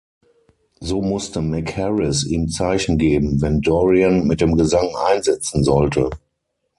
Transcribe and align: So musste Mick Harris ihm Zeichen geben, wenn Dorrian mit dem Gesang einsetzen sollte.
So 0.79 0.99
musste 1.03 1.41
Mick 1.43 1.69
Harris 1.77 2.25
ihm 2.25 2.49
Zeichen 2.49 2.97
geben, 2.97 3.39
wenn 3.39 3.61
Dorrian 3.61 4.25
mit 4.25 4.41
dem 4.41 4.57
Gesang 4.57 4.89
einsetzen 5.05 5.63
sollte. 5.63 6.09